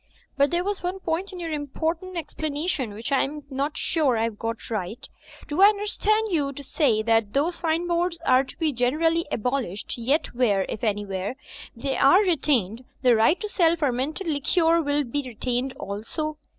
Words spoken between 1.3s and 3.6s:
in your important explanation which I am